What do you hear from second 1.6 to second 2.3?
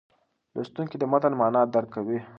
درک کوي.